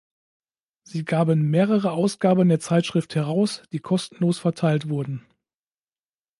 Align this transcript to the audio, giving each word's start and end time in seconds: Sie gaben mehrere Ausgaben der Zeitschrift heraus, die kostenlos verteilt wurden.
Sie 0.81 1.05
gaben 1.05 1.51
mehrere 1.51 1.91
Ausgaben 1.91 2.49
der 2.49 2.59
Zeitschrift 2.59 3.13
heraus, 3.13 3.61
die 3.71 3.77
kostenlos 3.81 4.39
verteilt 4.39 4.89
wurden. 4.89 5.27